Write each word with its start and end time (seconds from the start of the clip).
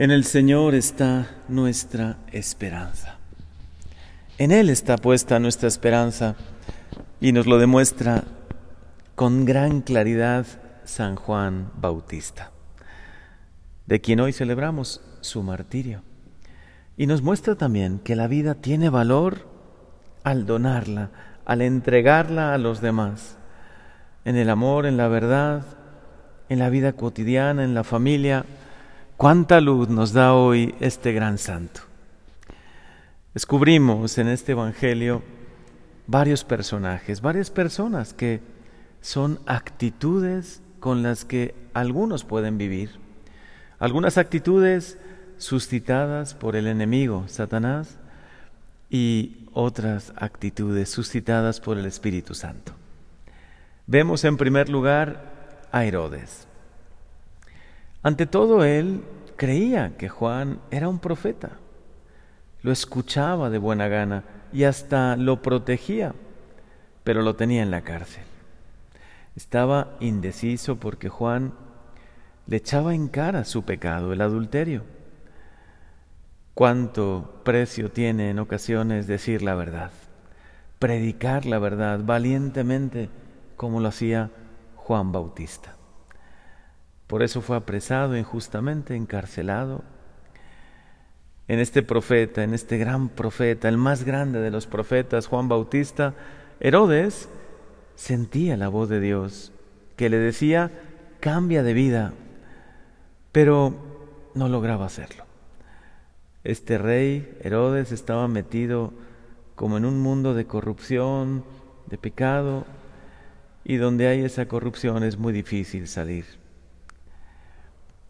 En 0.00 0.12
el 0.12 0.22
Señor 0.22 0.76
está 0.76 1.26
nuestra 1.48 2.18
esperanza. 2.30 3.16
En 4.38 4.52
Él 4.52 4.70
está 4.70 4.96
puesta 4.96 5.40
nuestra 5.40 5.66
esperanza 5.66 6.36
y 7.20 7.32
nos 7.32 7.48
lo 7.48 7.58
demuestra 7.58 8.22
con 9.16 9.44
gran 9.44 9.80
claridad 9.80 10.46
San 10.84 11.16
Juan 11.16 11.72
Bautista, 11.80 12.52
de 13.86 14.00
quien 14.00 14.20
hoy 14.20 14.32
celebramos 14.32 15.00
su 15.20 15.42
martirio. 15.42 16.02
Y 16.96 17.08
nos 17.08 17.22
muestra 17.22 17.56
también 17.56 17.98
que 17.98 18.14
la 18.14 18.28
vida 18.28 18.54
tiene 18.54 18.90
valor 18.90 19.48
al 20.22 20.46
donarla, 20.46 21.10
al 21.44 21.60
entregarla 21.60 22.54
a 22.54 22.58
los 22.58 22.80
demás, 22.80 23.36
en 24.24 24.36
el 24.36 24.48
amor, 24.48 24.86
en 24.86 24.96
la 24.96 25.08
verdad, 25.08 25.64
en 26.48 26.60
la 26.60 26.70
vida 26.70 26.92
cotidiana, 26.92 27.64
en 27.64 27.74
la 27.74 27.82
familia, 27.82 28.44
Cuánta 29.18 29.60
luz 29.60 29.88
nos 29.88 30.12
da 30.12 30.32
hoy 30.32 30.76
este 30.78 31.12
gran 31.12 31.38
santo. 31.38 31.80
Descubrimos 33.34 34.16
en 34.16 34.28
este 34.28 34.52
Evangelio 34.52 35.24
varios 36.06 36.44
personajes, 36.44 37.20
varias 37.20 37.50
personas 37.50 38.14
que 38.14 38.40
son 39.00 39.40
actitudes 39.44 40.62
con 40.78 41.02
las 41.02 41.24
que 41.24 41.56
algunos 41.74 42.22
pueden 42.22 42.58
vivir. 42.58 42.92
Algunas 43.80 44.18
actitudes 44.18 44.98
suscitadas 45.36 46.34
por 46.34 46.54
el 46.54 46.68
enemigo, 46.68 47.24
Satanás, 47.26 47.98
y 48.88 49.48
otras 49.52 50.12
actitudes 50.14 50.90
suscitadas 50.90 51.58
por 51.58 51.76
el 51.76 51.86
Espíritu 51.86 52.36
Santo. 52.36 52.70
Vemos 53.88 54.22
en 54.22 54.36
primer 54.36 54.68
lugar 54.68 55.66
a 55.72 55.84
Herodes. 55.84 56.47
Ante 58.02 58.26
todo, 58.26 58.64
él 58.64 59.02
creía 59.36 59.96
que 59.96 60.08
Juan 60.08 60.60
era 60.70 60.88
un 60.88 60.98
profeta, 60.98 61.58
lo 62.62 62.72
escuchaba 62.72 63.50
de 63.50 63.58
buena 63.58 63.88
gana 63.88 64.24
y 64.52 64.64
hasta 64.64 65.16
lo 65.16 65.42
protegía, 65.42 66.14
pero 67.04 67.22
lo 67.22 67.36
tenía 67.36 67.62
en 67.62 67.70
la 67.70 67.82
cárcel. 67.82 68.24
Estaba 69.36 69.96
indeciso 70.00 70.76
porque 70.76 71.08
Juan 71.08 71.52
le 72.46 72.56
echaba 72.56 72.94
en 72.94 73.08
cara 73.08 73.44
su 73.44 73.62
pecado, 73.62 74.12
el 74.12 74.20
adulterio. 74.20 74.82
Cuánto 76.54 77.40
precio 77.44 77.90
tiene 77.90 78.30
en 78.30 78.38
ocasiones 78.40 79.06
decir 79.06 79.42
la 79.42 79.54
verdad, 79.54 79.92
predicar 80.78 81.46
la 81.46 81.58
verdad 81.58 82.00
valientemente 82.02 83.10
como 83.56 83.80
lo 83.80 83.88
hacía 83.88 84.30
Juan 84.74 85.12
Bautista. 85.12 85.77
Por 87.08 87.22
eso 87.22 87.40
fue 87.40 87.56
apresado 87.56 88.16
injustamente, 88.16 88.94
encarcelado. 88.94 89.82
En 91.48 91.58
este 91.58 91.82
profeta, 91.82 92.44
en 92.44 92.52
este 92.52 92.76
gran 92.76 93.08
profeta, 93.08 93.68
el 93.68 93.78
más 93.78 94.04
grande 94.04 94.40
de 94.40 94.50
los 94.50 94.66
profetas, 94.66 95.26
Juan 95.26 95.48
Bautista, 95.48 96.14
Herodes 96.60 97.30
sentía 97.94 98.58
la 98.58 98.68
voz 98.68 98.90
de 98.90 99.00
Dios 99.00 99.52
que 99.96 100.10
le 100.10 100.18
decía, 100.18 100.70
cambia 101.18 101.62
de 101.62 101.72
vida, 101.72 102.12
pero 103.32 103.74
no 104.34 104.48
lograba 104.48 104.84
hacerlo. 104.84 105.24
Este 106.44 106.76
rey, 106.76 107.36
Herodes, 107.40 107.90
estaba 107.90 108.28
metido 108.28 108.92
como 109.54 109.78
en 109.78 109.86
un 109.86 110.00
mundo 110.00 110.34
de 110.34 110.46
corrupción, 110.46 111.42
de 111.86 111.96
pecado, 111.96 112.66
y 113.64 113.76
donde 113.76 114.08
hay 114.08 114.20
esa 114.20 114.46
corrupción 114.46 115.02
es 115.02 115.16
muy 115.16 115.32
difícil 115.32 115.88
salir. 115.88 116.26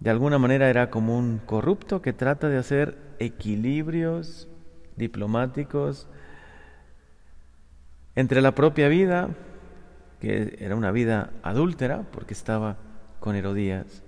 De 0.00 0.10
alguna 0.10 0.38
manera 0.38 0.68
era 0.68 0.90
como 0.90 1.18
un 1.18 1.38
corrupto 1.38 2.02
que 2.02 2.12
trata 2.12 2.48
de 2.48 2.58
hacer 2.58 2.98
equilibrios 3.18 4.48
diplomáticos 4.96 6.06
entre 8.14 8.40
la 8.40 8.54
propia 8.54 8.88
vida, 8.88 9.30
que 10.20 10.56
era 10.60 10.76
una 10.76 10.92
vida 10.92 11.30
adúltera 11.42 12.02
porque 12.12 12.34
estaba 12.34 12.76
con 13.20 13.34
Herodías, 13.34 14.02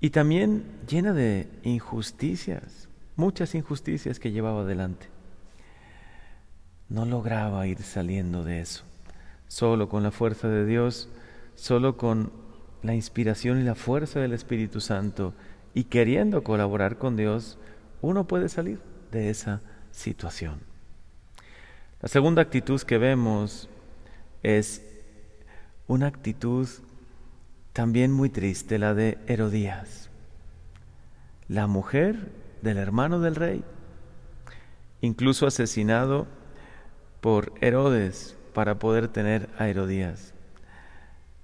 y 0.00 0.10
también 0.10 0.64
llena 0.88 1.12
de 1.12 1.48
injusticias, 1.62 2.88
muchas 3.14 3.54
injusticias 3.54 4.18
que 4.18 4.32
llevaba 4.32 4.62
adelante. 4.62 5.06
No 6.88 7.04
lograba 7.04 7.66
ir 7.66 7.82
saliendo 7.82 8.42
de 8.42 8.60
eso, 8.60 8.82
solo 9.46 9.88
con 9.88 10.02
la 10.02 10.10
fuerza 10.10 10.48
de 10.48 10.66
Dios, 10.66 11.08
solo 11.54 11.96
con 11.96 12.32
la 12.82 12.94
inspiración 12.94 13.60
y 13.60 13.64
la 13.64 13.74
fuerza 13.74 14.20
del 14.20 14.32
Espíritu 14.32 14.80
Santo 14.80 15.34
y 15.74 15.84
queriendo 15.84 16.42
colaborar 16.42 16.98
con 16.98 17.16
Dios, 17.16 17.58
uno 18.00 18.26
puede 18.26 18.48
salir 18.48 18.80
de 19.10 19.30
esa 19.30 19.60
situación. 19.90 20.60
La 22.00 22.08
segunda 22.08 22.42
actitud 22.42 22.80
que 22.82 22.98
vemos 22.98 23.68
es 24.42 24.82
una 25.86 26.08
actitud 26.08 26.68
también 27.72 28.12
muy 28.12 28.28
triste, 28.28 28.78
la 28.78 28.94
de 28.94 29.18
Herodías, 29.26 30.10
la 31.48 31.66
mujer 31.66 32.32
del 32.60 32.76
hermano 32.76 33.20
del 33.20 33.36
rey, 33.36 33.64
incluso 35.00 35.46
asesinado 35.46 36.26
por 37.20 37.52
Herodes 37.60 38.36
para 38.52 38.78
poder 38.78 39.08
tener 39.08 39.48
a 39.58 39.68
Herodías. 39.68 40.34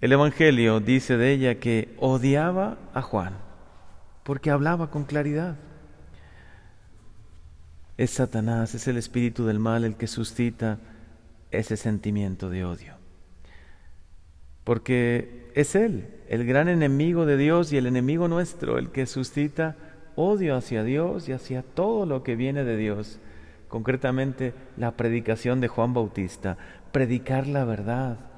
El 0.00 0.12
Evangelio 0.12 0.80
dice 0.80 1.16
de 1.16 1.32
ella 1.32 1.56
que 1.56 1.94
odiaba 1.98 2.78
a 2.94 3.02
Juan 3.02 3.50
porque 4.30 4.50
hablaba 4.50 4.90
con 4.90 5.04
claridad. 5.04 5.56
Es 7.96 8.10
Satanás, 8.10 8.74
es 8.74 8.86
el 8.88 8.96
espíritu 8.96 9.44
del 9.44 9.58
mal 9.58 9.84
el 9.84 9.96
que 9.96 10.06
suscita 10.06 10.78
ese 11.50 11.76
sentimiento 11.76 12.48
de 12.48 12.64
odio. 12.64 12.94
Porque 14.64 15.50
es 15.54 15.74
Él, 15.74 16.08
el 16.28 16.46
gran 16.46 16.68
enemigo 16.68 17.26
de 17.26 17.36
Dios 17.36 17.72
y 17.72 17.76
el 17.76 17.86
enemigo 17.86 18.28
nuestro, 18.28 18.78
el 18.78 18.90
que 18.90 19.06
suscita 19.06 19.76
odio 20.16 20.54
hacia 20.54 20.84
Dios 20.84 21.28
y 21.28 21.32
hacia 21.32 21.62
todo 21.62 22.06
lo 22.06 22.22
que 22.22 22.36
viene 22.36 22.62
de 22.62 22.76
Dios. 22.76 23.18
Concretamente 23.68 24.54
la 24.76 24.96
predicación 24.96 25.60
de 25.60 25.68
Juan 25.68 25.92
Bautista, 25.92 26.56
predicar 26.92 27.46
la 27.46 27.64
verdad, 27.64 28.29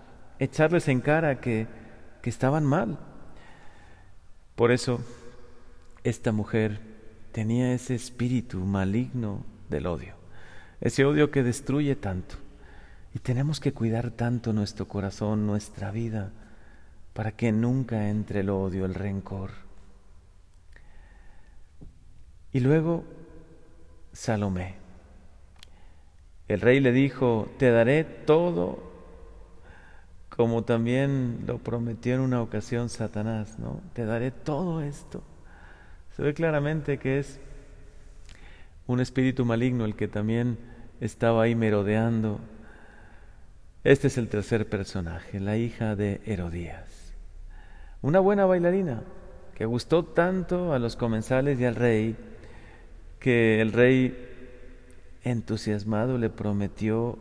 echarles 0.43 0.89
en 0.89 1.01
cara 1.01 1.41
que, 1.41 1.67
que 2.21 2.31
estaban 2.31 2.65
mal. 2.65 2.99
Por 4.57 4.73
eso 4.73 5.01
esta 6.03 6.33
mujer 6.33 6.81
tenía 7.31 7.73
ese 7.73 7.95
espíritu 7.95 8.59
maligno 8.59 9.45
del 9.71 9.87
odio, 9.87 10.15
ese 10.81 11.05
odio 11.05 11.31
que 11.31 11.43
destruye 11.43 11.95
tanto. 11.95 12.37
Y 13.15 13.21
tenemos 13.21 13.61
que 13.61 13.73
cuidar 13.73 14.11
tanto 14.11 14.53
nuestro 14.53 14.89
corazón, 14.89 15.47
nuestra 15.47 15.91
vida, 15.91 16.33
para 17.13 17.33
que 17.33 17.53
nunca 17.53 18.09
entre 18.09 18.41
el 18.41 18.51
odio, 18.51 18.85
el 18.85 18.95
rencor. 18.95 19.51
Y 22.53 22.61
luego 22.61 23.05
Salomé. 24.13 24.77
El 26.49 26.61
rey 26.61 26.81
le 26.81 26.93
dijo, 26.93 27.49
te 27.59 27.71
daré 27.71 28.05
todo 28.05 28.92
como 30.37 30.65
también 30.65 31.45
lo 31.47 31.59
prometió 31.59 32.15
en 32.15 32.21
una 32.21 32.41
ocasión 32.41 32.89
Satanás, 32.89 33.59
¿no? 33.59 33.81
Te 33.93 34.05
daré 34.05 34.31
todo 34.31 34.81
esto. 34.81 35.23
Se 36.17 36.23
ve 36.23 36.33
claramente 36.33 36.99
que 36.99 37.19
es 37.19 37.39
un 38.87 39.01
espíritu 39.01 39.45
maligno 39.45 39.85
el 39.85 39.95
que 39.95 40.09
también 40.09 40.59
estaba 41.01 41.43
ahí 41.43 41.55
merodeando. 41.55 42.41
Este 43.85 44.07
es 44.07 44.17
el 44.17 44.29
tercer 44.29 44.69
personaje, 44.69 45.39
la 45.39 45.57
hija 45.57 45.97
de 45.97 46.21
Herodías. 46.25 47.15
Una 48.01 48.21
buena 48.21 48.47
bailarina 48.47 49.03
que 49.55 49.67
gustó 49.67 50.05
tanto 50.05 50.73
a 50.73 50.79
los 50.79 50.97
comensales 50.97 51.61
y 51.61 51.65
al 51.67 51.77
rey 51.77 52.17
que 53.19 53.61
el 53.61 53.73
rey 53.73 54.17
entusiasmado 55.25 56.17
le 56.17 56.31
prometió 56.31 57.19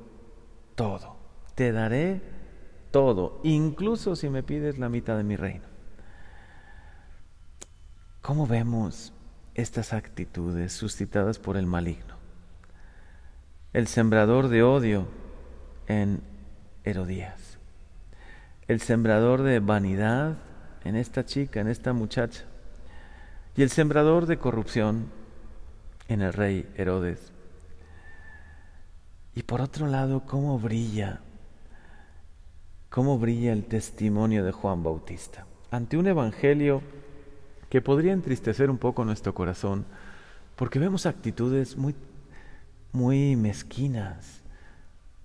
todo. 0.75 1.17
Te 1.55 1.71
daré 1.71 2.40
todo, 2.91 3.39
incluso 3.43 4.15
si 4.15 4.29
me 4.29 4.43
pides 4.43 4.77
la 4.77 4.89
mitad 4.89 5.17
de 5.17 5.23
mi 5.23 5.35
reino. 5.35 5.65
¿Cómo 8.21 8.45
vemos 8.45 9.13
estas 9.55 9.93
actitudes 9.93 10.73
suscitadas 10.73 11.39
por 11.39 11.57
el 11.57 11.65
maligno? 11.65 12.15
El 13.73 13.87
sembrador 13.87 14.49
de 14.49 14.63
odio 14.63 15.07
en 15.87 16.21
Herodías, 16.83 17.57
el 18.67 18.81
sembrador 18.81 19.41
de 19.41 19.59
vanidad 19.59 20.37
en 20.83 20.95
esta 20.95 21.25
chica, 21.25 21.61
en 21.61 21.67
esta 21.67 21.93
muchacha, 21.93 22.45
y 23.55 23.63
el 23.63 23.69
sembrador 23.69 24.25
de 24.25 24.37
corrupción 24.37 25.07
en 26.07 26.21
el 26.21 26.33
rey 26.33 26.69
Herodes. 26.75 27.31
Y 29.33 29.43
por 29.43 29.61
otro 29.61 29.87
lado, 29.87 30.23
cómo 30.25 30.59
brilla 30.59 31.21
cómo 32.91 33.17
brilla 33.17 33.53
el 33.53 33.63
testimonio 33.63 34.43
de 34.43 34.51
Juan 34.51 34.83
Bautista. 34.83 35.47
Ante 35.71 35.95
un 35.95 36.07
evangelio 36.07 36.81
que 37.69 37.81
podría 37.81 38.11
entristecer 38.11 38.69
un 38.69 38.77
poco 38.77 39.05
nuestro 39.05 39.33
corazón, 39.33 39.85
porque 40.57 40.77
vemos 40.77 41.05
actitudes 41.05 41.77
muy, 41.77 41.95
muy 42.91 43.37
mezquinas, 43.37 44.41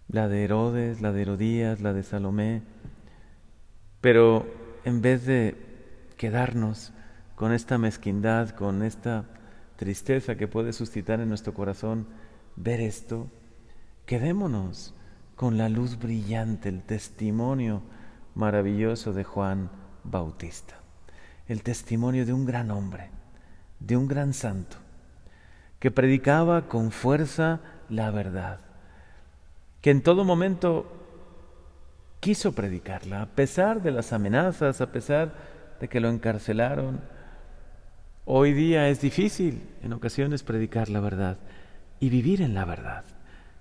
la 0.09 0.29
de 0.29 0.45
Herodes, 0.45 1.01
la 1.01 1.11
de 1.11 1.23
Herodías, 1.23 1.81
la 1.81 1.93
de 1.93 2.05
Salomé, 2.05 2.63
pero 4.01 4.47
en 4.85 5.03
vez 5.03 5.27
de 5.27 5.57
quedarnos 6.17 6.93
con 7.35 7.53
esta 7.53 7.79
mezquindad, 7.79 8.51
con 8.51 8.85
esta 8.85 9.25
tristeza 9.75 10.37
que 10.37 10.47
puede 10.47 10.73
suscitar 10.73 11.19
en 11.19 11.29
nuestro 11.29 11.53
corazón 11.53 12.07
ver 12.55 12.81
esto, 12.81 13.27
quedémonos 14.07 14.95
con 15.37 15.59
la 15.59 15.69
luz 15.69 15.99
brillante, 15.99 16.71
el 16.71 16.83
testimonio 16.83 17.83
maravilloso 18.35 19.13
de 19.13 19.23
Juan 19.23 19.71
Bautista, 20.03 20.77
el 21.47 21.63
testimonio 21.63 22.25
de 22.25 22.33
un 22.33 22.47
gran 22.47 22.71
hombre, 22.71 23.11
de 23.79 23.97
un 23.99 24.09
gran 24.09 24.33
santo, 24.33 24.79
que 25.79 25.91
predicaba 25.91 26.69
con 26.69 26.91
fuerza 26.91 27.61
la 27.91 28.11
verdad, 28.11 28.61
que 29.83 29.91
en 29.91 30.03
todo 30.03 30.25
momento 30.25 30.91
quiso 32.21 32.53
predicarla, 32.53 33.23
a 33.23 33.27
pesar 33.27 33.83
de 33.83 33.93
las 33.93 34.15
amenazas, 34.15 34.81
a 34.81 34.91
pesar 34.91 35.35
de 35.81 35.89
que 35.89 36.01
lo 36.01 36.09
encarcelaron. 36.09 37.01
Hoy 38.25 38.55
día 38.55 38.89
es 38.89 39.03
difícil 39.03 39.69
en 39.83 39.93
ocasiones 39.93 40.43
predicar 40.43 40.89
la 40.89 41.01
verdad 41.01 41.37
y 42.01 42.09
vivir 42.09 42.41
en 42.41 42.55
la 42.55 42.65
verdad, 42.65 43.05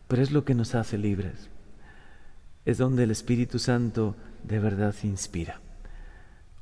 pero 0.08 0.24
es 0.24 0.32
lo 0.32 0.46
que 0.46 0.56
nos 0.56 0.74
hace 0.74 0.98
libres. 0.98 1.50
Es 2.66 2.78
donde 2.80 3.04
el 3.04 3.12
Espíritu 3.12 3.60
Santo 3.60 4.16
de 4.44 4.60
verdad 4.60 4.92
se 4.92 5.08
inspira. 5.08 5.62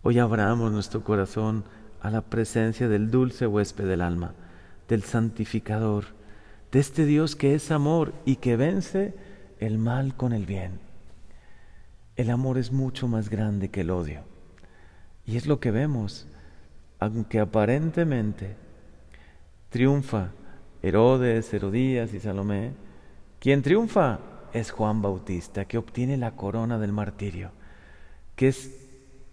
Hoy 0.02 0.20
abramos 0.20 0.72
nuestro 0.72 1.04
corazón 1.04 1.64
a 2.02 2.10
la 2.10 2.22
presencia 2.22 2.90
del 2.90 3.10
dulce 3.10 3.48
huésped 3.48 3.88
del 3.88 4.02
alma, 4.02 4.34
del 4.90 5.04
santificador, 5.04 6.06
de 6.72 6.80
este 6.80 7.06
Dios 7.06 7.38
que 7.38 7.56
es 7.56 7.72
amor 7.72 8.14
y 8.26 8.36
que 8.36 8.58
vence 8.58 9.14
el 9.60 9.78
mal 9.78 10.16
con 10.16 10.34
el 10.34 10.46
bien. 10.46 10.80
El 12.18 12.30
amor 12.30 12.58
es 12.58 12.72
mucho 12.72 13.08
más 13.08 13.30
grande 13.30 13.70
que 13.70 13.82
el 13.82 13.92
odio. 13.92 14.22
Y 15.26 15.38
es 15.38 15.48
lo 15.48 15.62
que 15.62 15.72
vemos, 15.72 16.28
aunque 17.00 17.40
aparentemente 17.40 18.56
triunfa 19.70 20.32
Herodes, 20.82 21.54
Herodías 21.54 22.14
y 22.14 22.20
Salomé, 22.20 22.74
quien 23.40 23.62
triunfa 23.62 24.20
es 24.54 24.72
Juan 24.72 25.02
Bautista, 25.02 25.66
que 25.66 25.78
obtiene 25.78 26.18
la 26.18 26.36
corona 26.36 26.78
del 26.78 26.92
martirio, 26.92 27.52
que 28.36 28.48
es 28.48 28.72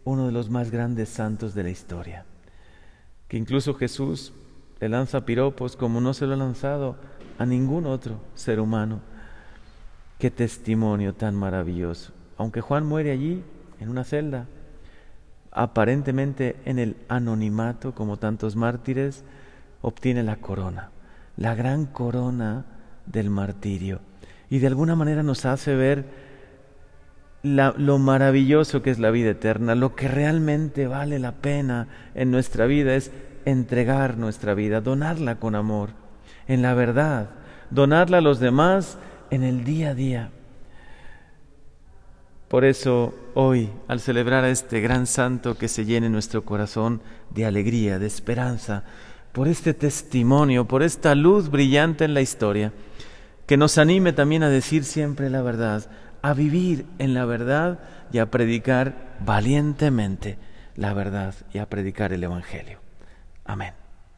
uno 0.05 0.26
de 0.26 0.32
los 0.32 0.50
más 0.50 0.70
grandes 0.70 1.11
santos 1.11 1.55
de 1.55 1.62
la 1.62 1.70
historia, 1.70 2.25
que 3.28 3.37
incluso 3.37 3.75
Jesús 3.75 4.32
le 4.81 4.88
lanza 4.88 5.26
piropos 5.26 5.76
como 5.76 6.00
no 6.00 6.14
se 6.14 6.26
lo 6.26 6.34
ha 6.34 6.38
lanzado 6.38 6.96
a 7.38 7.46
ningún 7.46 7.87
otro 7.87 8.19
ser 8.34 8.61
humano. 8.61 9.00
Qué 10.19 10.31
testimonio 10.31 11.14
tan 11.14 11.34
maravilloso. 11.34 12.12
Aunque 12.37 12.61
Juan 12.61 12.87
muere 12.87 13.11
allí, 13.11 13.44
en 13.78 13.88
una 13.88 14.05
celda, 14.05 14.46
aparentemente 15.50 16.56
en 16.64 16.78
el 16.78 16.96
anonimato, 17.08 17.94
como 17.94 18.19
tantos 18.19 18.56
mártires, 18.56 19.25
obtiene 19.82 20.22
la 20.22 20.37
corona, 20.37 20.90
la 21.37 21.55
gran 21.55 21.87
corona 21.87 22.64
del 23.06 23.31
martirio. 23.31 24.00
Y 24.50 24.58
de 24.58 24.67
alguna 24.67 24.97
manera 24.97 25.23
nos 25.23 25.47
hace 25.47 25.75
ver 25.76 26.05
lo 27.43 27.99
maravilloso 27.99 28.82
que 28.82 28.91
es 28.91 28.99
la 28.99 29.11
vida 29.11 29.31
eterna, 29.31 29.75
lo 29.75 29.94
que 29.94 30.08
realmente 30.08 30.87
vale 30.87 31.19
la 31.19 31.32
pena 31.32 31.88
en 32.14 32.31
nuestra 32.31 32.67
vida 32.67 32.94
es 32.94 33.11
entregar 33.44 34.19
nuestra 34.19 34.55
vida, 34.55 34.81
donarla 34.81 35.37
con 35.37 35.55
amor, 35.55 35.91
en 36.49 36.61
la 36.61 36.75
verdad, 36.75 37.31
donarla 37.70 38.19
a 38.19 38.23
los 38.23 38.41
demás 38.41 38.99
en 39.31 39.43
el 39.43 39.64
día 39.64 39.91
a 39.91 39.94
día. 39.94 40.31
Por 42.49 42.64
eso 42.64 43.14
hoy, 43.35 43.70
al 43.87 44.00
celebrar 44.00 44.43
a 44.43 44.50
este 44.50 44.81
gran 44.81 45.06
santo, 45.06 45.56
que 45.56 45.69
se 45.69 45.85
llene 45.85 46.11
nuestro 46.11 46.44
corazón 46.44 47.00
de 47.31 47.46
alegría, 47.46 48.00
de 48.00 48.08
esperanza, 48.08 48.82
por 49.32 49.46
este 49.46 49.73
testimonio, 49.73 50.67
por 50.67 50.82
esta 50.82 51.14
luz 51.14 51.49
brillante 51.49 52.05
en 52.05 52.12
la 52.12 52.20
historia, 52.20 52.73
que 53.50 53.56
nos 53.56 53.79
anime 53.79 54.12
también 54.12 54.44
a 54.44 54.49
decir 54.49 54.85
siempre 54.85 55.29
la 55.29 55.43
verdad, 55.43 55.91
a 56.23 56.35
vivir 56.35 56.87
en 57.00 57.14
la 57.14 57.25
verdad 57.25 57.81
y 58.12 58.19
a 58.19 58.31
predicar 58.31 59.17
valientemente 59.26 60.38
la 60.76 60.94
verdad 60.94 61.35
y 61.52 61.58
a 61.58 61.69
predicar 61.69 62.12
el 62.12 62.23
Evangelio. 62.23 62.79
Amén. 63.44 63.75